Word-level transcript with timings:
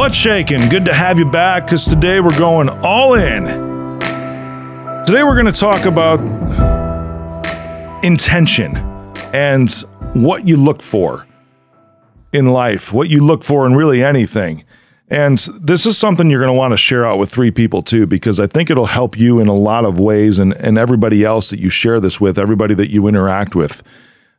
What's 0.00 0.16
shaking? 0.16 0.66
Good 0.70 0.86
to 0.86 0.94
have 0.94 1.18
you 1.18 1.26
back 1.26 1.66
because 1.66 1.84
today 1.84 2.20
we're 2.20 2.38
going 2.38 2.70
all 2.70 3.12
in. 3.12 3.44
Today 5.04 5.22
we're 5.22 5.34
going 5.34 5.44
to 5.44 5.52
talk 5.52 5.84
about 5.84 6.18
intention 8.02 8.76
and 9.34 9.70
what 10.14 10.48
you 10.48 10.56
look 10.56 10.80
for 10.80 11.26
in 12.32 12.46
life, 12.46 12.94
what 12.94 13.10
you 13.10 13.22
look 13.22 13.44
for 13.44 13.66
in 13.66 13.74
really 13.76 14.02
anything. 14.02 14.64
And 15.08 15.36
this 15.60 15.84
is 15.84 15.98
something 15.98 16.30
you're 16.30 16.40
going 16.40 16.48
to 16.48 16.58
want 16.58 16.72
to 16.72 16.78
share 16.78 17.04
out 17.04 17.18
with 17.18 17.30
three 17.30 17.50
people 17.50 17.82
too, 17.82 18.06
because 18.06 18.40
I 18.40 18.46
think 18.46 18.70
it'll 18.70 18.86
help 18.86 19.18
you 19.18 19.38
in 19.38 19.48
a 19.48 19.54
lot 19.54 19.84
of 19.84 20.00
ways 20.00 20.38
and, 20.38 20.54
and 20.54 20.78
everybody 20.78 21.24
else 21.24 21.50
that 21.50 21.58
you 21.58 21.68
share 21.68 22.00
this 22.00 22.18
with, 22.18 22.38
everybody 22.38 22.72
that 22.72 22.88
you 22.88 23.06
interact 23.06 23.54
with. 23.54 23.82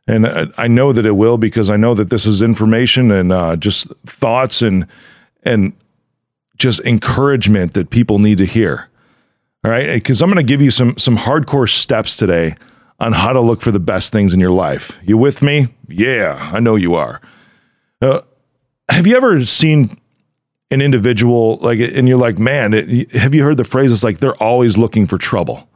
And 0.08 0.26
I, 0.58 0.66
know 0.66 0.92
that 0.92 1.06
it 1.06 1.12
will 1.12 1.38
because 1.38 1.70
I 1.70 1.76
know 1.76 1.94
that 1.94 2.10
this 2.10 2.26
is 2.26 2.42
information 2.42 3.12
and 3.12 3.32
uh, 3.32 3.54
just 3.54 3.86
thoughts 4.04 4.60
and 4.60 4.88
and 5.42 5.72
just 6.56 6.80
encouragement 6.80 7.74
that 7.74 7.90
people 7.90 8.18
need 8.18 8.38
to 8.38 8.46
hear. 8.46 8.88
All 9.64 9.70
right, 9.70 9.94
because 9.94 10.20
I'm 10.20 10.28
going 10.28 10.44
to 10.44 10.48
give 10.48 10.60
you 10.60 10.70
some 10.70 10.98
some 10.98 11.18
hardcore 11.18 11.68
steps 11.68 12.16
today 12.16 12.56
on 12.98 13.12
how 13.12 13.32
to 13.32 13.40
look 13.40 13.60
for 13.60 13.70
the 13.70 13.80
best 13.80 14.12
things 14.12 14.34
in 14.34 14.40
your 14.40 14.50
life. 14.50 14.98
You 15.02 15.16
with 15.16 15.42
me? 15.42 15.68
Yeah, 15.88 16.50
I 16.52 16.60
know 16.60 16.76
you 16.76 16.94
are. 16.94 17.20
Uh, 18.00 18.22
have 18.88 19.06
you 19.06 19.16
ever 19.16 19.44
seen 19.44 19.98
an 20.70 20.80
individual 20.80 21.58
like, 21.58 21.78
and 21.78 22.08
you're 22.08 22.18
like, 22.18 22.38
man, 22.38 22.74
it, 22.74 23.12
have 23.12 23.34
you 23.34 23.42
heard 23.44 23.56
the 23.56 23.64
phrase? 23.64 23.92
It's 23.92 24.02
like 24.02 24.18
they're 24.18 24.40
always 24.42 24.76
looking 24.76 25.06
for 25.06 25.18
trouble, 25.18 25.68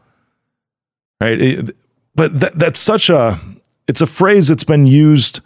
right? 1.21 1.41
It, 1.41 1.77
but 2.15 2.41
that, 2.41 2.59
that's 2.59 2.81
such 2.81 3.11
a 3.11 3.39
it's 3.87 4.01
a 4.01 4.07
phrase 4.07 4.49
that's 4.49 4.65
been 4.65 4.87
used 4.87 5.41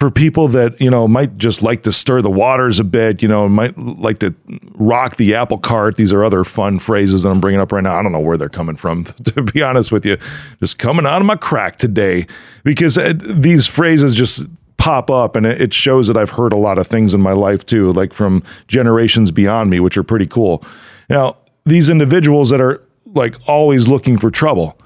for 0.00 0.10
people 0.10 0.48
that 0.48 0.80
you 0.80 0.90
know 0.90 1.06
might 1.06 1.36
just 1.36 1.62
like 1.62 1.82
to 1.82 1.92
stir 1.92 2.22
the 2.22 2.30
waters 2.30 2.80
a 2.80 2.84
bit, 2.84 3.22
you 3.22 3.28
know, 3.28 3.46
might 3.48 3.76
like 3.78 4.18
to 4.20 4.34
rock 4.74 5.16
the 5.16 5.34
apple 5.34 5.58
cart. 5.58 5.96
These 5.96 6.10
are 6.12 6.24
other 6.24 6.42
fun 6.42 6.78
phrases 6.78 7.22
that 7.22 7.28
I'm 7.28 7.40
bringing 7.40 7.60
up 7.60 7.70
right 7.70 7.84
now. 7.84 7.98
I 7.98 8.02
don't 8.02 8.10
know 8.10 8.18
where 8.18 8.38
they're 8.38 8.48
coming 8.48 8.76
from, 8.76 9.04
to 9.24 9.42
be 9.42 9.62
honest 9.62 9.92
with 9.92 10.06
you. 10.06 10.16
Just 10.58 10.78
coming 10.78 11.06
out 11.06 11.20
of 11.20 11.26
my 11.26 11.36
crack 11.36 11.76
today 11.76 12.26
because 12.64 12.96
uh, 12.96 13.12
these 13.14 13.66
phrases 13.66 14.16
just 14.16 14.46
pop 14.78 15.10
up 15.10 15.36
and 15.36 15.44
it 15.44 15.74
shows 15.74 16.06
that 16.08 16.16
I've 16.16 16.30
heard 16.30 16.54
a 16.54 16.56
lot 16.56 16.78
of 16.78 16.86
things 16.86 17.12
in 17.12 17.20
my 17.20 17.32
life 17.32 17.66
too, 17.66 17.92
like 17.92 18.14
from 18.14 18.42
generations 18.66 19.30
beyond 19.30 19.68
me, 19.68 19.78
which 19.78 19.98
are 19.98 20.02
pretty 20.02 20.26
cool. 20.26 20.64
Now, 21.10 21.36
these 21.66 21.90
individuals 21.90 22.48
that 22.48 22.62
are 22.62 22.82
like 23.04 23.36
always 23.46 23.86
looking 23.86 24.16
for 24.16 24.30
trouble, 24.30 24.78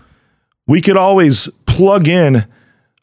we 0.66 0.80
could 0.80 0.96
always 0.96 1.48
plug 1.66 2.08
in 2.08 2.46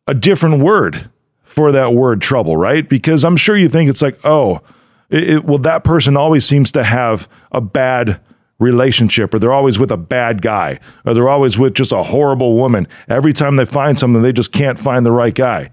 a 0.08 0.14
different 0.14 0.62
word 0.62 1.10
for 1.52 1.72
that 1.74 1.94
word 1.94 2.22
trouble, 2.22 2.56
right? 2.56 2.88
Because 2.88 3.26
I'm 3.26 3.36
sure 3.36 3.58
you 3.58 3.68
think 3.68 3.90
it's 3.90 4.02
like, 4.02 4.18
oh, 4.24 4.62
it, 5.10 5.30
it, 5.30 5.44
well, 5.44 5.58
that 5.60 5.84
person 5.84 6.16
always 6.16 6.46
seems 6.46 6.72
to 6.72 6.84
have 6.84 7.28
a 7.52 7.60
bad 7.60 8.22
relationship, 8.58 9.34
or 9.34 9.40
they're 9.40 9.52
always 9.52 9.78
with 9.78 9.92
a 9.92 9.98
bad 9.98 10.42
guy, 10.42 10.80
or 11.06 11.14
they're 11.14 11.30
always 11.30 11.58
with 11.58 11.74
just 11.74 11.92
a 11.92 12.04
horrible 12.04 12.56
woman. 12.56 12.88
Every 13.10 13.34
time 13.34 13.58
they 13.58 13.66
find 13.66 14.00
something, 14.00 14.22
they 14.22 14.32
just 14.32 14.54
can't 14.54 14.80
find 14.80 15.06
the 15.06 15.12
right 15.12 15.36
guy. 15.36 15.72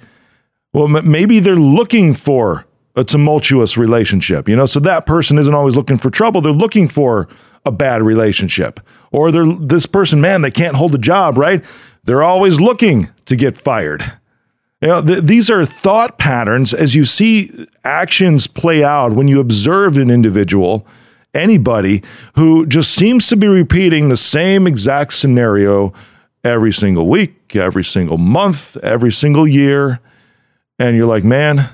Well, 0.73 0.97
m- 0.97 1.09
maybe 1.11 1.39
they're 1.39 1.55
looking 1.56 2.15
for 2.15 2.65
a 2.97 3.05
tumultuous 3.05 3.79
relationship, 3.79 4.49
you 4.49 4.56
know? 4.56 4.67
So 4.67 4.81
that 4.81 5.06
person 5.06 5.39
isn't 5.39 5.55
always 5.55 5.77
looking 5.77 5.99
for 5.99 6.11
trouble. 6.11 6.41
They're 6.41 6.53
looking 6.53 6.89
for 6.89 7.29
a 7.65 7.71
bad 7.71 8.03
relationship. 8.03 8.81
Or 9.12 9.31
they're 9.31 9.47
this 9.47 9.87
person, 9.87 10.21
man, 10.21 10.43
they 10.43 10.51
can't 10.51 10.75
hold 10.75 10.95
a 10.95 10.99
job, 10.99 11.39
right? 11.39 11.65
They're 12.05 12.25
always 12.25 12.61
looking 12.61 13.11
to 13.27 13.37
get 13.37 13.56
fired. 13.56 14.19
You 14.81 14.89
know, 14.89 15.03
th- 15.03 15.25
these 15.25 15.51
are 15.51 15.65
thought 15.65 16.19
patterns 16.19 16.73
as 16.73 16.95
you 16.95 17.05
see 17.05 17.67
actions 17.84 18.47
play 18.47 18.84
out 18.84 19.12
when 19.12 19.27
you 19.27 19.41
observe 19.41 19.98
an 19.98 20.11
individual, 20.11 20.87
anybody 21.34 22.03
who 22.34 22.65
just 22.66 22.94
seems 22.94 23.27
to 23.28 23.37
be 23.37 23.49
repeating 23.49 24.09
the 24.09 24.17
same 24.17 24.67
exact 24.67 25.15
scenario 25.15 25.93
every 26.44 26.72
single 26.72 27.09
week, 27.09 27.56
every 27.56 27.83
single 27.84 28.19
month, 28.19 28.77
every 28.78 29.12
single 29.12 29.49
year. 29.49 30.00
And 30.78 30.97
you're 30.97 31.06
like, 31.06 31.25
man, 31.25 31.69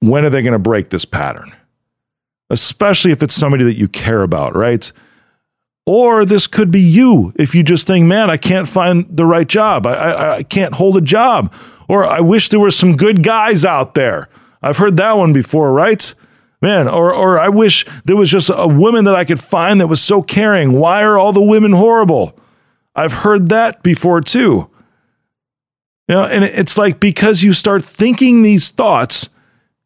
when 0.00 0.24
are 0.24 0.30
they 0.30 0.42
going 0.42 0.52
to 0.52 0.58
break 0.58 0.90
this 0.90 1.04
pattern? 1.04 1.54
Especially 2.48 3.12
if 3.12 3.22
it's 3.22 3.34
somebody 3.36 3.62
that 3.64 3.76
you 3.76 3.86
care 3.86 4.22
about, 4.22 4.56
right? 4.56 4.90
Or 5.86 6.24
this 6.24 6.46
could 6.46 6.70
be 6.70 6.80
you 6.80 7.32
if 7.36 7.54
you 7.54 7.62
just 7.62 7.86
think, 7.86 8.06
man, 8.06 8.30
I 8.30 8.36
can't 8.36 8.68
find 8.68 9.06
the 9.08 9.24
right 9.26 9.48
job. 9.48 9.86
I, 9.86 9.94
I, 9.94 10.36
I 10.36 10.42
can't 10.42 10.74
hold 10.74 10.96
a 10.96 11.00
job 11.00 11.52
or 11.90 12.06
I 12.06 12.20
wish 12.20 12.50
there 12.50 12.60
were 12.60 12.70
some 12.70 12.96
good 12.96 13.24
guys 13.24 13.64
out 13.64 13.94
there. 13.94 14.28
I've 14.62 14.76
heard 14.76 14.96
that 14.98 15.18
one 15.18 15.32
before, 15.32 15.72
right? 15.72 16.14
Man, 16.62 16.86
or 16.86 17.12
or 17.12 17.36
I 17.36 17.48
wish 17.48 17.84
there 18.04 18.16
was 18.16 18.30
just 18.30 18.48
a 18.54 18.68
woman 18.68 19.04
that 19.06 19.16
I 19.16 19.24
could 19.24 19.42
find 19.42 19.80
that 19.80 19.88
was 19.88 20.00
so 20.00 20.22
caring. 20.22 20.72
Why 20.72 21.02
are 21.02 21.18
all 21.18 21.32
the 21.32 21.42
women 21.42 21.72
horrible? 21.72 22.38
I've 22.94 23.12
heard 23.12 23.48
that 23.48 23.82
before 23.82 24.20
too. 24.20 24.70
You 26.06 26.14
know, 26.14 26.24
and 26.24 26.44
it's 26.44 26.78
like 26.78 27.00
because 27.00 27.42
you 27.42 27.52
start 27.52 27.84
thinking 27.84 28.42
these 28.42 28.68
thoughts, 28.68 29.28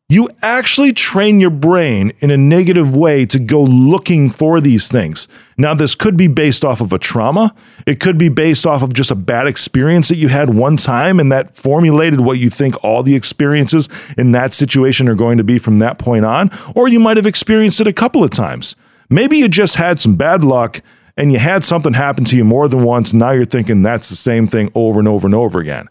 you 0.08 0.28
actually 0.42 0.92
train 0.92 1.40
your 1.40 1.50
brain 1.50 2.12
in 2.18 2.30
a 2.30 2.36
negative 2.36 2.94
way 2.94 3.24
to 3.24 3.38
go 3.38 3.62
looking 3.62 4.28
for 4.28 4.60
these 4.60 4.88
things. 4.88 5.26
Now, 5.56 5.74
this 5.74 5.94
could 5.94 6.14
be 6.14 6.26
based 6.26 6.62
off 6.62 6.82
of 6.82 6.92
a 6.92 6.98
trauma. 6.98 7.54
It 7.86 8.00
could 8.00 8.18
be 8.18 8.28
based 8.28 8.66
off 8.66 8.82
of 8.82 8.92
just 8.92 9.10
a 9.10 9.14
bad 9.14 9.46
experience 9.46 10.08
that 10.08 10.16
you 10.16 10.28
had 10.28 10.54
one 10.54 10.76
time 10.76 11.18
and 11.18 11.32
that 11.32 11.56
formulated 11.56 12.20
what 12.20 12.38
you 12.38 12.50
think 12.50 12.74
all 12.84 13.02
the 13.02 13.14
experiences 13.14 13.88
in 14.18 14.32
that 14.32 14.52
situation 14.52 15.08
are 15.08 15.14
going 15.14 15.38
to 15.38 15.44
be 15.44 15.58
from 15.58 15.78
that 15.78 15.98
point 15.98 16.26
on. 16.26 16.50
Or 16.74 16.86
you 16.86 17.00
might 17.00 17.16
have 17.16 17.26
experienced 17.26 17.80
it 17.80 17.86
a 17.86 17.92
couple 17.92 18.22
of 18.22 18.30
times. 18.30 18.76
Maybe 19.08 19.38
you 19.38 19.48
just 19.48 19.76
had 19.76 20.00
some 20.00 20.16
bad 20.16 20.44
luck 20.44 20.82
and 21.16 21.32
you 21.32 21.38
had 21.38 21.64
something 21.64 21.94
happen 21.94 22.26
to 22.26 22.36
you 22.36 22.44
more 22.44 22.68
than 22.68 22.84
once. 22.84 23.12
And 23.12 23.20
now 23.20 23.30
you're 23.30 23.46
thinking 23.46 23.82
that's 23.82 24.10
the 24.10 24.16
same 24.16 24.48
thing 24.48 24.70
over 24.74 24.98
and 24.98 25.08
over 25.08 25.26
and 25.26 25.34
over 25.34 25.60
again, 25.60 25.88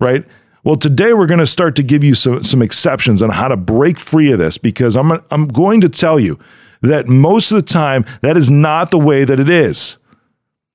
right? 0.00 0.24
Well, 0.64 0.76
today 0.76 1.12
we're 1.12 1.26
going 1.26 1.40
to 1.40 1.46
start 1.46 1.74
to 1.76 1.82
give 1.82 2.04
you 2.04 2.14
some, 2.14 2.44
some 2.44 2.62
exceptions 2.62 3.20
on 3.20 3.30
how 3.30 3.48
to 3.48 3.56
break 3.56 3.98
free 3.98 4.30
of 4.30 4.38
this 4.38 4.58
because 4.58 4.96
I'm, 4.96 5.12
I'm 5.30 5.48
going 5.48 5.80
to 5.80 5.88
tell 5.88 6.20
you 6.20 6.38
that 6.82 7.08
most 7.08 7.50
of 7.50 7.56
the 7.56 7.62
time 7.62 8.04
that 8.20 8.36
is 8.36 8.50
not 8.50 8.92
the 8.92 8.98
way 8.98 9.24
that 9.24 9.40
it 9.40 9.48
is. 9.48 9.96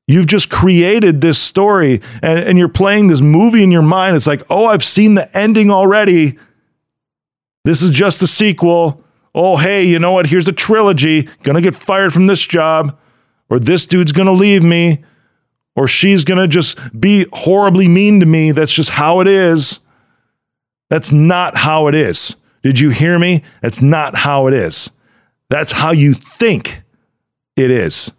You've 0.05 0.27
just 0.27 0.49
created 0.49 1.21
this 1.21 1.37
story 1.37 2.01
and, 2.21 2.39
and 2.39 2.57
you're 2.57 2.69
playing 2.69 3.07
this 3.07 3.21
movie 3.21 3.63
in 3.63 3.71
your 3.71 3.81
mind. 3.81 4.15
It's 4.15 4.27
like, 4.27 4.41
oh, 4.49 4.65
I've 4.65 4.83
seen 4.83 5.15
the 5.15 5.35
ending 5.37 5.71
already. 5.71 6.37
This 7.63 7.81
is 7.81 7.91
just 7.91 8.21
a 8.21 8.27
sequel. 8.27 9.03
Oh, 9.35 9.57
hey, 9.57 9.85
you 9.85 9.99
know 9.99 10.13
what? 10.13 10.27
Here's 10.27 10.47
a 10.47 10.53
trilogy. 10.53 11.29
Gonna 11.43 11.61
get 11.61 11.75
fired 11.75 12.13
from 12.13 12.27
this 12.27 12.45
job, 12.45 12.97
or 13.49 13.59
this 13.59 13.85
dude's 13.85 14.13
gonna 14.13 14.31
leave 14.31 14.63
me 14.63 15.03
or 15.77 15.87
she's 15.87 16.23
going 16.23 16.39
to 16.39 16.47
just 16.47 16.77
be 16.99 17.27
horribly 17.31 17.87
mean 17.87 18.19
to 18.19 18.25
me. 18.25 18.51
That's 18.51 18.73
just 18.73 18.89
how 18.89 19.21
it 19.21 19.27
is. 19.27 19.79
That's 20.89 21.11
not 21.11 21.55
how 21.55 21.87
it 21.87 21.93
is. 21.93 22.35
Did 22.63 22.79
you 22.79 22.89
hear 22.89 23.19
me? 23.19 23.43
That's 23.61 23.81
not 23.81 24.15
how 24.15 24.47
it 24.47 24.53
is. 24.53 24.89
That's 25.49 25.71
how 25.71 25.91
you 25.91 26.15
think 26.15 26.81
it 27.55 27.69
is. 27.69 28.11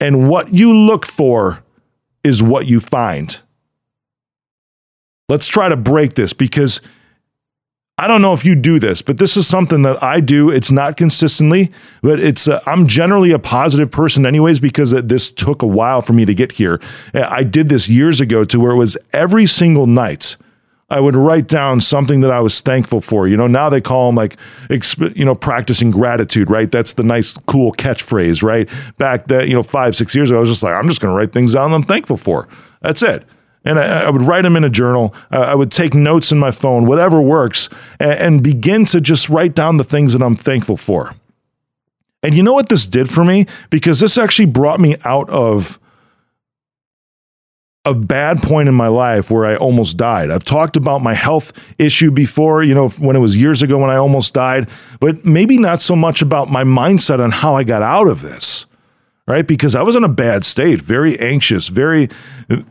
And 0.00 0.28
what 0.28 0.52
you 0.52 0.72
look 0.72 1.06
for 1.06 1.64
is 2.22 2.42
what 2.42 2.68
you 2.68 2.78
find. 2.78 3.40
Let's 5.30 5.46
try 5.46 5.70
to 5.70 5.76
break 5.76 6.14
this 6.14 6.34
because 6.34 6.80
I 8.00 8.06
don't 8.06 8.22
know 8.22 8.32
if 8.32 8.44
you 8.44 8.54
do 8.54 8.78
this, 8.78 9.02
but 9.02 9.18
this 9.18 9.36
is 9.36 9.48
something 9.48 9.82
that 9.82 10.00
I 10.00 10.20
do. 10.20 10.50
It's 10.50 10.70
not 10.70 10.96
consistently, 10.96 11.72
but 12.00 12.20
it's 12.20 12.46
uh, 12.46 12.62
I'm 12.64 12.86
generally 12.86 13.32
a 13.32 13.40
positive 13.40 13.90
person 13.90 14.24
anyways 14.24 14.60
because 14.60 14.92
this 14.92 15.30
took 15.30 15.62
a 15.62 15.66
while 15.66 16.00
for 16.00 16.12
me 16.12 16.24
to 16.24 16.32
get 16.32 16.52
here. 16.52 16.80
Uh, 17.12 17.26
I 17.28 17.42
did 17.42 17.68
this 17.68 17.88
years 17.88 18.20
ago 18.20 18.44
to 18.44 18.60
where 18.60 18.70
it 18.70 18.76
was 18.76 18.96
every 19.12 19.46
single 19.46 19.88
night 19.88 20.36
I 20.90 21.00
would 21.00 21.16
write 21.16 21.48
down 21.48 21.80
something 21.80 22.20
that 22.20 22.30
I 22.30 22.38
was 22.38 22.60
thankful 22.60 23.00
for. 23.00 23.26
You 23.26 23.36
know, 23.36 23.48
now 23.48 23.68
they 23.68 23.80
call 23.80 24.06
them 24.06 24.14
like, 24.14 24.36
you 25.14 25.24
know, 25.24 25.34
practicing 25.34 25.90
gratitude, 25.90 26.48
right? 26.48 26.70
That's 26.70 26.94
the 26.94 27.02
nice, 27.02 27.36
cool 27.46 27.72
catchphrase, 27.72 28.44
right? 28.44 28.70
Back 28.96 29.26
that, 29.26 29.48
you 29.48 29.54
know, 29.54 29.64
five, 29.64 29.96
six 29.96 30.14
years 30.14 30.30
ago, 30.30 30.38
I 30.38 30.40
was 30.40 30.48
just 30.48 30.62
like, 30.62 30.72
I'm 30.72 30.88
just 30.88 31.00
going 31.00 31.12
to 31.12 31.16
write 31.16 31.32
things 31.32 31.54
down 31.54 31.74
I'm 31.74 31.82
thankful 31.82 32.16
for. 32.16 32.48
That's 32.80 33.02
it 33.02 33.26
and 33.68 33.78
I, 33.78 34.04
I, 34.04 34.10
would 34.10 34.22
write 34.22 34.42
them 34.42 34.56
in 34.56 34.64
a 34.64 34.70
journal. 34.70 35.14
Uh, 35.30 35.40
I 35.40 35.54
would 35.54 35.70
take 35.70 35.92
notes 35.92 36.32
in 36.32 36.38
my 36.38 36.50
phone, 36.50 36.86
whatever 36.86 37.20
works, 37.20 37.68
and, 38.00 38.12
and 38.12 38.42
begin 38.42 38.86
to 38.86 39.00
just 39.00 39.28
write 39.28 39.54
down 39.54 39.76
the 39.76 39.84
things 39.84 40.14
that 40.14 40.22
I'm 40.22 40.36
thankful 40.36 40.78
for. 40.78 41.14
And 42.22 42.34
you 42.34 42.42
know 42.42 42.54
what 42.54 42.70
this 42.70 42.86
did 42.86 43.10
for 43.10 43.24
me? 43.24 43.46
Because 43.68 44.00
this 44.00 44.16
actually 44.16 44.46
brought 44.46 44.80
me 44.80 44.96
out 45.04 45.28
of 45.28 45.78
a 47.84 47.94
bad 47.94 48.42
point 48.42 48.68
in 48.68 48.74
my 48.74 48.88
life 48.88 49.30
where 49.30 49.44
I 49.44 49.56
almost 49.56 49.98
died. 49.98 50.30
I've 50.30 50.44
talked 50.44 50.76
about 50.76 51.02
my 51.02 51.14
health 51.14 51.52
issue 51.78 52.10
before, 52.10 52.62
you 52.62 52.74
know, 52.74 52.88
when 52.88 53.16
it 53.16 53.20
was 53.20 53.36
years 53.36 53.62
ago 53.62 53.78
when 53.78 53.90
I 53.90 53.96
almost 53.96 54.32
died, 54.32 54.68
but 54.98 55.24
maybe 55.24 55.58
not 55.58 55.80
so 55.80 55.94
much 55.94 56.22
about 56.22 56.50
my 56.50 56.64
mindset 56.64 57.22
on 57.22 57.30
how 57.30 57.54
I 57.54 57.64
got 57.64 57.82
out 57.82 58.08
of 58.08 58.22
this 58.22 58.66
right? 59.28 59.46
Because 59.46 59.74
I 59.74 59.82
was 59.82 59.94
in 59.94 60.04
a 60.04 60.08
bad 60.08 60.44
state, 60.46 60.80
very 60.80 61.18
anxious, 61.20 61.68
very, 61.68 62.08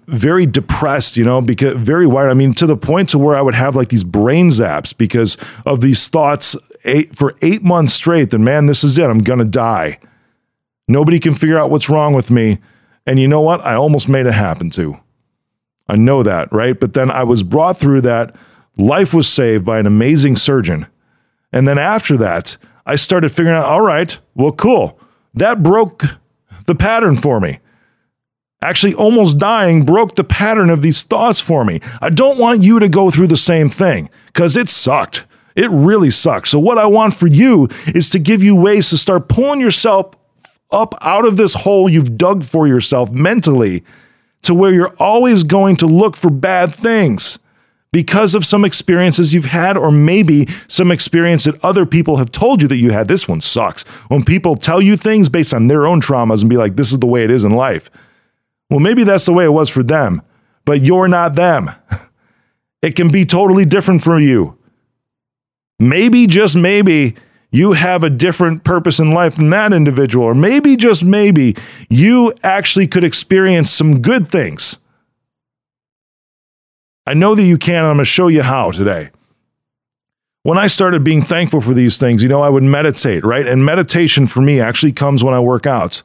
very 0.07 0.48
depressed, 0.48 1.15
you 1.15 1.24
know, 1.24 1.39
because 1.39 1.75
very 1.75 2.07
wired. 2.07 2.31
I 2.31 2.33
mean, 2.33 2.54
to 2.56 2.65
the 2.65 2.75
point 2.75 3.09
to 3.09 3.19
where 3.19 3.36
I 3.36 3.42
would 3.42 3.54
have 3.54 3.75
like 3.75 3.89
these 3.89 4.04
brain 4.04 4.50
zaps 4.50 4.98
because 4.98 5.38
of 5.65 5.81
these 5.81 6.07
thoughts 6.07 6.56
eight 6.83 7.15
for 7.15 7.36
eight 7.44 7.63
months 7.63 7.94
straight 7.94 8.31
that 8.31 8.39
man, 8.39 8.65
this 8.65 8.83
is 8.83 8.98
it. 8.98 9.06
I'm 9.06 9.19
gonna 9.19 9.45
die. 9.45 10.00
Nobody 10.88 11.19
can 11.19 11.36
figure 11.36 11.59
out 11.59 11.69
what's 11.69 11.89
wrong 11.89 12.13
with 12.13 12.31
me. 12.31 12.57
And 13.06 13.19
you 13.19 13.27
know 13.27 13.42
what? 13.42 13.63
I 13.63 13.75
almost 13.75 14.09
made 14.09 14.25
it 14.25 14.33
happen 14.33 14.69
too. 14.69 15.00
I 15.88 15.95
know 15.95 16.24
that, 16.24 16.51
right? 16.51 16.77
But 16.77 16.94
then 16.94 17.12
I 17.12 17.24
was 17.24 17.44
brought 17.44 17.77
through 17.77 18.01
that. 18.01 18.36
Life 18.77 19.13
was 19.13 19.27
saved 19.27 19.63
by 19.63 19.80
an 19.80 19.86
amazing 19.86 20.36
surgeon. 20.36 20.88
And 21.54 21.68
then 21.68 21.77
after 21.77 22.18
that, 22.18 22.57
I 22.86 22.95
started 22.95 23.31
figuring 23.31 23.57
out, 23.57 23.65
all 23.65 23.81
right, 23.81 24.18
well, 24.36 24.51
cool. 24.51 25.00
That 25.33 25.63
broke 25.63 26.04
the 26.67 26.75
pattern 26.75 27.17
for 27.17 27.39
me. 27.39 27.59
Actually, 28.61 28.93
almost 28.93 29.37
dying 29.37 29.85
broke 29.85 30.15
the 30.15 30.23
pattern 30.23 30.69
of 30.69 30.81
these 30.81 31.03
thoughts 31.03 31.39
for 31.39 31.63
me. 31.63 31.79
I 32.01 32.09
don't 32.09 32.39
want 32.39 32.63
you 32.63 32.79
to 32.79 32.89
go 32.89 33.09
through 33.11 33.27
the 33.27 33.37
same 33.37 33.69
thing 33.69 34.09
because 34.27 34.57
it 34.57 34.69
sucked. 34.69 35.25
It 35.55 35.69
really 35.71 36.11
sucks. 36.11 36.51
So, 36.51 36.59
what 36.59 36.77
I 36.77 36.85
want 36.85 37.13
for 37.13 37.27
you 37.27 37.67
is 37.87 38.09
to 38.11 38.19
give 38.19 38.43
you 38.43 38.55
ways 38.55 38.89
to 38.89 38.97
start 38.97 39.27
pulling 39.27 39.59
yourself 39.59 40.13
up 40.71 40.95
out 41.01 41.25
of 41.25 41.37
this 41.37 41.53
hole 41.53 41.89
you've 41.89 42.17
dug 42.17 42.43
for 42.43 42.67
yourself 42.67 43.11
mentally 43.11 43.83
to 44.41 44.53
where 44.53 44.73
you're 44.73 44.95
always 44.99 45.43
going 45.43 45.75
to 45.77 45.85
look 45.85 46.15
for 46.15 46.29
bad 46.29 46.73
things 46.73 47.39
because 47.97 48.35
of 48.35 48.45
some 48.45 48.63
experiences 48.63 49.33
you've 49.33 49.45
had, 49.45 49.75
or 49.75 49.91
maybe 49.91 50.47
some 50.67 50.91
experience 50.91 51.45
that 51.45 51.59
other 51.65 51.83
people 51.83 52.17
have 52.17 52.31
told 52.31 52.61
you 52.61 52.67
that 52.67 52.77
you 52.77 52.91
had. 52.91 53.07
This 53.07 53.27
one 53.27 53.41
sucks. 53.41 53.81
When 54.07 54.23
people 54.23 54.55
tell 54.55 54.79
you 54.79 54.95
things 54.95 55.29
based 55.29 55.51
on 55.51 55.65
their 55.65 55.88
own 55.88 55.99
traumas 55.99 56.41
and 56.41 56.49
be 56.49 56.57
like, 56.57 56.75
this 56.75 56.91
is 56.91 56.99
the 56.99 57.07
way 57.07 57.23
it 57.23 57.31
is 57.31 57.44
in 57.44 57.53
life. 57.53 57.89
Well, 58.69 58.79
maybe 58.79 59.03
that's 59.03 59.25
the 59.25 59.33
way 59.33 59.45
it 59.45 59.51
was 59.51 59.67
for 59.67 59.81
them, 59.81 60.21
but 60.63 60.81
you're 60.81 61.07
not 61.07 61.33
them. 61.33 61.71
It 62.83 62.95
can 62.95 63.09
be 63.09 63.25
totally 63.25 63.65
different 63.65 64.03
for 64.03 64.19
you. 64.19 64.55
Maybe, 65.79 66.27
just 66.27 66.55
maybe, 66.55 67.15
you 67.49 67.71
have 67.71 68.03
a 68.03 68.09
different 68.11 68.63
purpose 68.63 68.99
in 68.99 69.09
life 69.09 69.35
than 69.35 69.49
that 69.49 69.73
individual. 69.73 70.25
Or 70.25 70.35
maybe, 70.35 70.75
just 70.75 71.03
maybe, 71.03 71.55
you 71.89 72.35
actually 72.44 72.88
could 72.88 73.03
experience 73.03 73.71
some 73.71 73.99
good 73.99 74.27
things. 74.27 74.77
I 77.07 77.13
know 77.13 77.36
that 77.36 77.44
you 77.44 77.57
can, 77.57 77.75
and 77.75 77.86
I'm 77.86 77.95
going 77.95 78.00
to 78.00 78.06
show 78.06 78.27
you 78.27 78.44
how 78.44 78.71
today. 78.71 79.12
When 80.44 80.57
I 80.57 80.68
started 80.68 81.06
being 81.06 81.21
thankful 81.21 81.62
for 81.62 81.74
these 81.74 81.98
things, 81.98 82.21
you 82.21 82.27
know, 82.27 82.42
I 82.42 82.50
would 82.50 82.63
meditate, 82.63 83.24
right? 83.24 83.48
And 83.48 83.63
meditation 83.63 84.27
for 84.27 84.42
me 84.42 84.59
actually 84.59 84.92
comes 84.92 85.24
when 85.24 85.33
I 85.33 85.39
work 85.39 85.65
out. 85.65 86.04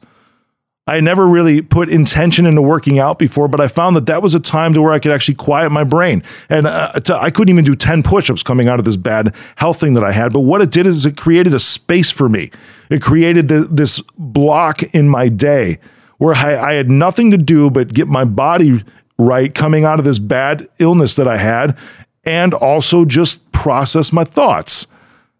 I 0.87 1.01
never 1.01 1.27
really 1.27 1.61
put 1.61 1.89
intention 1.89 2.45
into 2.45 2.61
working 2.61 2.99
out 2.99 3.19
before, 3.19 3.49
but 3.49 3.59
I 3.59 3.67
found 3.67 3.97
that 3.97 4.05
that 4.05 4.21
was 4.21 4.33
a 4.33 4.39
time 4.39 4.73
to 4.75 4.81
where 4.81 4.93
I 4.93 4.99
could 4.99 5.11
actually 5.11 5.35
quiet 5.35 5.71
my 5.71 5.83
brain. 5.83 6.23
And 6.47 6.67
uh, 6.67 6.93
to, 7.01 7.21
I 7.21 7.31
couldn't 7.31 7.53
even 7.53 7.65
do 7.65 7.75
10 7.75 8.01
push 8.03 8.29
ups 8.29 8.41
coming 8.41 8.69
out 8.69 8.79
of 8.79 8.85
this 8.85 8.97
bad 8.97 9.35
health 9.57 9.81
thing 9.81 9.93
that 9.93 10.05
I 10.05 10.13
had. 10.13 10.31
But 10.31 10.41
what 10.41 10.61
it 10.61 10.71
did 10.71 10.87
is 10.87 11.05
it 11.05 11.17
created 11.17 11.53
a 11.53 11.59
space 11.59 12.11
for 12.11 12.29
me. 12.29 12.49
It 12.89 13.01
created 13.01 13.49
the, 13.49 13.67
this 13.69 14.01
block 14.17 14.83
in 14.93 15.09
my 15.09 15.27
day 15.27 15.79
where 16.17 16.33
I, 16.33 16.71
I 16.71 16.73
had 16.75 16.89
nothing 16.89 17.31
to 17.31 17.37
do 17.37 17.69
but 17.69 17.93
get 17.93 18.07
my 18.07 18.23
body 18.23 18.83
right 19.17 19.53
coming 19.53 19.85
out 19.85 19.99
of 19.99 20.05
this 20.05 20.19
bad 20.19 20.67
illness 20.79 21.15
that 21.15 21.27
I 21.27 21.37
had 21.37 21.77
and 22.23 22.53
also 22.53 23.05
just 23.05 23.51
process 23.51 24.11
my 24.13 24.23
thoughts. 24.23 24.87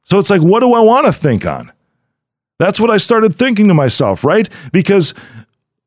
So 0.04 0.20
it's 0.20 0.30
like, 0.30 0.42
what 0.42 0.60
do 0.60 0.74
I 0.74 0.80
want 0.82 1.06
to 1.06 1.14
think 1.14 1.46
on? 1.46 1.72
That's 2.60 2.80
what 2.80 2.92
I 2.92 2.98
started 2.98 3.36
thinking 3.36 3.68
to 3.68 3.74
myself, 3.74 4.24
right? 4.24 4.48
Because 4.72 5.14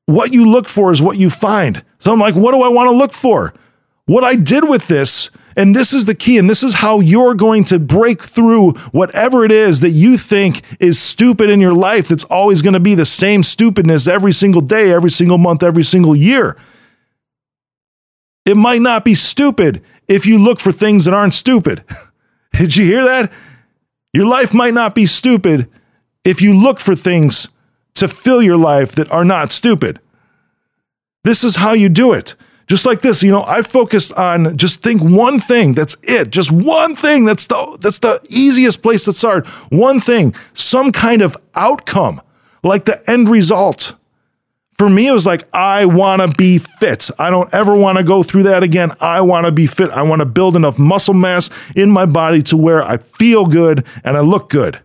what 0.06 0.32
you 0.32 0.48
look 0.48 0.68
for 0.68 0.90
is 0.90 1.02
what 1.02 1.18
you 1.18 1.30
find. 1.30 1.84
So 1.98 2.12
I'm 2.12 2.20
like, 2.20 2.34
what 2.34 2.52
do 2.52 2.62
I 2.62 2.68
want 2.68 2.88
to 2.88 2.96
look 2.96 3.12
for? 3.12 3.54
What 4.06 4.24
I 4.24 4.36
did 4.36 4.68
with 4.68 4.86
this, 4.86 5.30
and 5.56 5.74
this 5.74 5.92
is 5.92 6.04
the 6.04 6.14
key, 6.14 6.38
and 6.38 6.48
this 6.48 6.62
is 6.62 6.74
how 6.74 7.00
you're 7.00 7.34
going 7.34 7.64
to 7.64 7.78
break 7.78 8.22
through 8.22 8.72
whatever 8.92 9.44
it 9.44 9.50
is 9.50 9.80
that 9.80 9.90
you 9.90 10.16
think 10.16 10.62
is 10.78 10.98
stupid 10.98 11.50
in 11.50 11.60
your 11.60 11.74
life 11.74 12.08
that's 12.08 12.24
always 12.24 12.62
going 12.62 12.74
to 12.74 12.80
be 12.80 12.94
the 12.94 13.06
same 13.06 13.42
stupidness 13.42 14.06
every 14.06 14.32
single 14.32 14.60
day, 14.60 14.92
every 14.92 15.10
single 15.10 15.38
month, 15.38 15.62
every 15.62 15.82
single 15.82 16.14
year. 16.14 16.56
It 18.46 18.56
might 18.56 18.80
not 18.80 19.04
be 19.04 19.14
stupid 19.14 19.82
if 20.08 20.24
you 20.24 20.38
look 20.38 20.60
for 20.60 20.72
things 20.72 21.04
that 21.04 21.14
aren't 21.14 21.34
stupid. 21.34 21.82
Did 22.52 22.76
you 22.76 22.86
hear 22.86 23.04
that? 23.04 23.32
Your 24.14 24.26
life 24.26 24.54
might 24.54 24.72
not 24.72 24.94
be 24.94 25.04
stupid 25.04 25.68
if 26.24 26.40
you 26.40 26.54
look 26.54 26.80
for 26.80 26.94
things 26.94 27.48
to 27.94 28.08
fill 28.08 28.40
your 28.40 28.56
life 28.56 28.92
that 28.92 29.10
are 29.10 29.24
not 29.24 29.52
stupid. 29.52 30.00
This 31.24 31.42
is 31.42 31.56
how 31.56 31.72
you 31.72 31.88
do 31.88 32.12
it. 32.12 32.34
Just 32.68 32.86
like 32.86 33.00
this, 33.00 33.22
you 33.22 33.30
know, 33.30 33.44
I 33.44 33.62
focused 33.62 34.12
on 34.14 34.56
just 34.56 34.82
think 34.82 35.02
one 35.02 35.38
thing. 35.38 35.74
That's 35.74 35.96
it. 36.02 36.30
Just 36.30 36.50
one 36.50 36.96
thing. 36.96 37.24
That's 37.24 37.46
the 37.46 37.78
that's 37.80 38.00
the 38.00 38.20
easiest 38.28 38.82
place 38.82 39.04
to 39.04 39.12
start. 39.12 39.46
One 39.70 40.00
thing, 40.00 40.34
some 40.54 40.92
kind 40.92 41.22
of 41.22 41.36
outcome, 41.54 42.20
like 42.64 42.84
the 42.84 43.08
end 43.08 43.28
result. 43.28 43.94
For 44.78 44.90
me, 44.90 45.06
it 45.06 45.12
was 45.12 45.24
like, 45.24 45.48
I 45.54 45.86
want 45.86 46.20
to 46.20 46.28
be 46.28 46.58
fit. 46.58 47.10
I 47.18 47.30
don't 47.30 47.52
ever 47.54 47.74
want 47.74 47.96
to 47.96 48.04
go 48.04 48.22
through 48.22 48.42
that 48.42 48.62
again. 48.62 48.92
I 49.00 49.22
want 49.22 49.46
to 49.46 49.52
be 49.52 49.66
fit. 49.66 49.90
I 49.90 50.02
want 50.02 50.20
to 50.20 50.26
build 50.26 50.54
enough 50.54 50.78
muscle 50.78 51.14
mass 51.14 51.48
in 51.74 51.90
my 51.90 52.04
body 52.04 52.42
to 52.42 52.56
where 52.58 52.82
I 52.82 52.98
feel 52.98 53.46
good 53.46 53.86
and 54.04 54.16
I 54.18 54.20
look 54.20 54.50
good. 54.50 54.80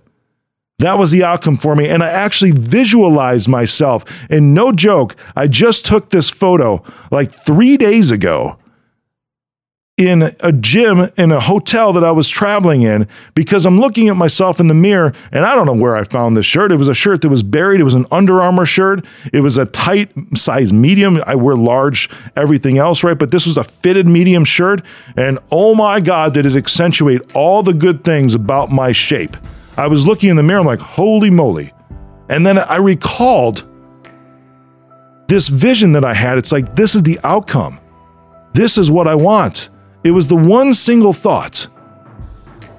That 0.79 0.97
was 0.97 1.11
the 1.11 1.23
outcome 1.23 1.57
for 1.57 1.75
me. 1.75 1.89
And 1.89 2.01
I 2.03 2.09
actually 2.09 2.51
visualized 2.51 3.49
myself. 3.49 4.05
And 4.29 4.53
no 4.53 4.71
joke, 4.71 5.15
I 5.35 5.47
just 5.47 5.85
took 5.85 6.09
this 6.09 6.29
photo 6.29 6.83
like 7.11 7.31
three 7.31 7.75
days 7.75 8.11
ago 8.11 8.57
in 10.01 10.35
a 10.39 10.51
gym 10.51 11.09
in 11.17 11.31
a 11.31 11.39
hotel 11.39 11.93
that 11.93 12.03
I 12.03 12.11
was 12.11 12.27
traveling 12.27 12.81
in 12.81 13.07
because 13.35 13.65
I'm 13.65 13.77
looking 13.77 14.09
at 14.09 14.15
myself 14.15 14.59
in 14.59 14.67
the 14.67 14.73
mirror 14.73 15.13
and 15.31 15.45
I 15.45 15.55
don't 15.55 15.65
know 15.65 15.73
where 15.73 15.95
I 15.95 16.03
found 16.03 16.35
this 16.35 16.45
shirt. 16.45 16.71
It 16.71 16.77
was 16.77 16.87
a 16.87 16.93
shirt 16.93 17.21
that 17.21 17.29
was 17.29 17.43
buried. 17.43 17.79
It 17.79 17.83
was 17.83 17.93
an 17.93 18.05
Under 18.11 18.41
Armour 18.41 18.65
shirt. 18.65 19.05
It 19.31 19.41
was 19.41 19.57
a 19.57 19.65
tight 19.65 20.11
size 20.35 20.73
medium. 20.73 21.21
I 21.25 21.35
wear 21.35 21.55
large 21.55 22.09
everything 22.35 22.77
else, 22.77 23.03
right? 23.03 23.17
But 23.17 23.31
this 23.31 23.45
was 23.45 23.57
a 23.57 23.63
fitted 23.63 24.07
medium 24.07 24.45
shirt. 24.45 24.83
And 25.15 25.39
oh 25.51 25.75
my 25.75 25.99
God, 25.99 26.33
did 26.33 26.45
it 26.45 26.55
accentuate 26.55 27.35
all 27.35 27.63
the 27.63 27.73
good 27.73 28.03
things 28.03 28.35
about 28.35 28.71
my 28.71 28.91
shape. 28.91 29.37
I 29.77 29.87
was 29.87 30.05
looking 30.05 30.29
in 30.29 30.35
the 30.35 30.43
mirror, 30.43 30.59
I'm 30.59 30.65
like, 30.65 30.79
holy 30.79 31.29
moly. 31.29 31.73
And 32.29 32.45
then 32.45 32.57
I 32.57 32.77
recalled 32.77 33.65
this 35.27 35.47
vision 35.47 35.93
that 35.93 36.03
I 36.03 36.13
had. 36.13 36.37
It's 36.37 36.51
like, 36.51 36.75
this 36.75 36.93
is 36.93 37.03
the 37.03 37.19
outcome. 37.23 37.79
This 38.53 38.77
is 38.77 38.91
what 38.91 39.07
I 39.07 39.15
want. 39.15 39.69
It 40.03 40.11
was 40.11 40.27
the 40.27 40.35
one 40.35 40.73
single 40.73 41.13
thought 41.13 41.67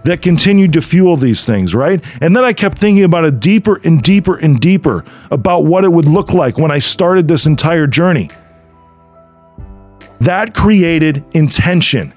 that 0.04 0.20
continued 0.20 0.72
to 0.72 0.82
fuel 0.82 1.16
these 1.16 1.46
things, 1.46 1.74
right? 1.74 2.04
And 2.20 2.34
then 2.34 2.44
I 2.44 2.52
kept 2.52 2.78
thinking 2.78 3.04
about 3.04 3.24
it 3.24 3.38
deeper 3.38 3.80
and 3.84 4.02
deeper 4.02 4.36
and 4.36 4.60
deeper 4.60 5.04
about 5.30 5.64
what 5.64 5.84
it 5.84 5.92
would 5.92 6.06
look 6.06 6.32
like 6.32 6.58
when 6.58 6.70
I 6.70 6.80
started 6.80 7.28
this 7.28 7.46
entire 7.46 7.86
journey. 7.86 8.30
That 10.20 10.54
created 10.54 11.24
intention. 11.32 12.14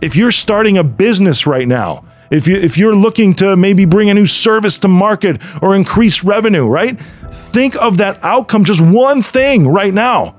If 0.00 0.16
you're 0.16 0.30
starting 0.30 0.78
a 0.78 0.84
business 0.84 1.46
right 1.46 1.68
now, 1.68 2.04
if 2.30 2.46
you 2.46 2.56
if 2.56 2.78
you're 2.78 2.94
looking 2.94 3.34
to 3.34 3.56
maybe 3.56 3.84
bring 3.84 4.08
a 4.08 4.14
new 4.14 4.26
service 4.26 4.78
to 4.78 4.88
market 4.88 5.42
or 5.60 5.74
increase 5.74 6.22
revenue, 6.22 6.66
right? 6.66 6.98
Think 7.30 7.76
of 7.76 7.96
that 7.98 8.22
outcome, 8.22 8.64
just 8.64 8.80
one 8.80 9.20
thing 9.20 9.66
right 9.66 9.92
now. 9.92 10.36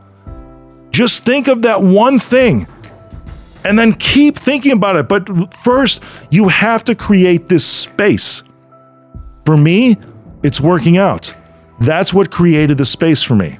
Just 0.91 1.23
think 1.23 1.47
of 1.47 1.63
that 1.63 1.83
one 1.83 2.17
thing. 2.17 2.65
And 3.63 3.77
then 3.77 3.93
keep 3.93 4.37
thinking 4.37 4.71
about 4.71 4.95
it. 4.95 5.07
But 5.07 5.53
first, 5.53 6.01
you 6.29 6.47
have 6.47 6.83
to 6.85 6.95
create 6.95 7.47
this 7.47 7.65
space. 7.65 8.43
For 9.45 9.55
me, 9.55 9.97
it's 10.43 10.59
working 10.59 10.97
out. 10.97 11.33
That's 11.79 12.13
what 12.13 12.31
created 12.31 12.77
the 12.77 12.85
space 12.85 13.21
for 13.23 13.35
me. 13.35 13.57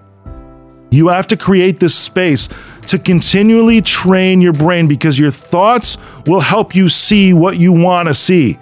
You 0.91 1.07
have 1.07 1.27
to 1.27 1.37
create 1.37 1.79
this 1.79 1.95
space 1.95 2.49
to 2.87 2.99
continually 2.99 3.81
train 3.81 4.41
your 4.41 4.53
brain 4.53 4.87
because 4.87 5.17
your 5.17 5.31
thoughts 5.31 5.97
will 6.25 6.41
help 6.41 6.75
you 6.75 6.89
see 6.89 7.33
what 7.33 7.59
you 7.59 7.71
want 7.71 8.09
to 8.09 8.13
see 8.13 8.59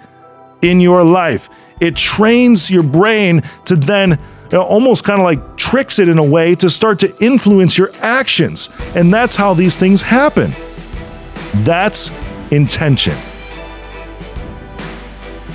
in 0.62 0.80
your 0.80 1.02
life. 1.02 1.48
It 1.80 1.96
trains 1.96 2.70
your 2.70 2.82
brain 2.82 3.42
to 3.64 3.74
then 3.74 4.20
uh, 4.52 4.60
almost 4.60 5.04
kind 5.04 5.20
of 5.20 5.24
like 5.24 5.56
tricks 5.56 5.98
it 5.98 6.08
in 6.08 6.18
a 6.18 6.24
way 6.24 6.54
to 6.56 6.70
start 6.70 6.98
to 7.00 7.16
influence 7.24 7.76
your 7.76 7.90
actions. 8.00 8.68
And 8.94 9.12
that's 9.12 9.36
how 9.36 9.54
these 9.54 9.76
things 9.76 10.02
happen. 10.02 10.52
That's 11.54 12.10
intention. 12.50 13.16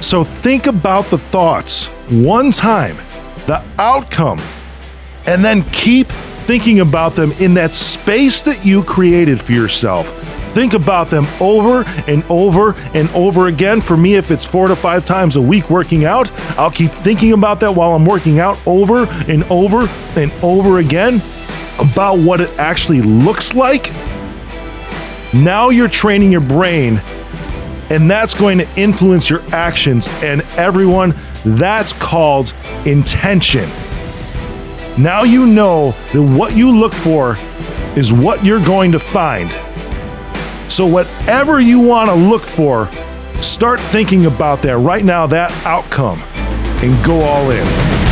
So 0.02 0.24
think 0.24 0.68
about 0.68 1.06
the 1.06 1.18
thoughts 1.18 1.88
one 2.10 2.52
time, 2.52 2.98
the 3.48 3.64
outcome, 3.80 4.40
and 5.26 5.44
then 5.44 5.64
keep 5.64 6.08
thinking 6.46 6.80
about 6.80 7.14
them 7.14 7.32
in 7.40 7.56
that 7.56 7.74
space 7.74 8.44
that 8.44 8.64
you 8.64 8.84
created 8.84 9.42
for 9.42 9.54
yourself. 9.54 10.12
Think 10.54 10.74
about 10.74 11.10
them 11.10 11.26
over 11.42 11.84
and 12.08 12.24
over 12.30 12.76
and 12.94 13.10
over 13.10 13.48
again. 13.48 13.82
For 13.82 13.98
me, 13.98 14.16
if 14.16 14.32
it's 14.32 14.46
four 14.46 14.68
to 14.68 14.76
five 14.76 15.06
times 15.06 15.36
a 15.36 15.42
week 15.42 15.70
working 15.70 16.06
out, 16.06 16.32
I'll 16.58 16.72
keep 16.72 16.92
thinking 16.92 17.34
about 17.34 17.60
that 17.62 17.74
while 17.74 17.94
I'm 17.94 18.06
working 18.06 18.40
out 18.40 18.62
over 18.66 19.06
and 19.28 19.44
over 19.46 19.90
and 20.16 20.32
over 20.44 20.80
again 20.80 21.16
about 21.80 22.20
what 22.20 22.40
it 22.40 22.50
actually 22.58 23.02
looks 23.02 23.54
like. 23.54 23.92
Now 25.44 25.70
you're 25.70 25.90
training 25.90 26.32
your 26.32 26.42
brain 26.42 27.02
and 27.90 28.10
that's 28.10 28.34
going 28.34 28.58
to 28.58 28.80
influence 28.80 29.30
your 29.30 29.42
actions. 29.54 30.08
And 30.24 30.42
everyone, 30.58 31.14
that's 31.44 31.94
called 31.94 32.54
intention. 32.86 33.70
Now 34.98 35.24
you 35.24 35.46
know 35.46 35.92
that 36.14 36.22
what 36.22 36.56
you 36.56 36.72
look 36.72 36.94
for 36.94 37.36
is 37.96 38.14
what 38.14 38.44
you're 38.44 38.64
going 38.64 38.92
to 38.94 39.00
find. 39.00 39.52
So, 40.72 40.86
whatever 40.86 41.60
you 41.60 41.80
want 41.80 42.10
to 42.10 42.16
look 42.16 42.42
for, 42.42 42.90
start 43.42 43.80
thinking 43.80 44.26
about 44.26 44.62
that 44.64 44.78
right 44.78 45.06
now, 45.06 45.28
that 45.28 45.52
outcome, 45.66 46.20
and 46.82 47.06
go 47.06 47.22
all 47.22 47.52
in. 47.52 48.05